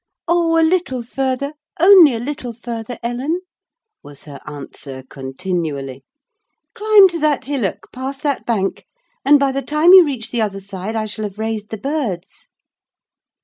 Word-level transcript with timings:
"Oh, 0.27 0.57
a 0.59 0.65
little 0.65 1.03
further—only 1.03 2.15
a 2.15 2.19
little 2.19 2.53
further, 2.53 2.97
Ellen," 3.03 3.41
was 4.01 4.23
her 4.23 4.39
answer, 4.47 5.03
continually. 5.07 6.03
"Climb 6.73 7.07
to 7.09 7.19
that 7.19 7.43
hillock, 7.45 7.91
pass 7.93 8.17
that 8.21 8.43
bank, 8.43 8.85
and 9.23 9.39
by 9.39 9.51
the 9.51 9.61
time 9.61 9.93
you 9.93 10.03
reach 10.03 10.31
the 10.31 10.41
other 10.41 10.59
side 10.59 10.95
I 10.95 11.05
shall 11.05 11.25
have 11.25 11.37
raised 11.37 11.69
the 11.69 11.77
birds." 11.77 12.47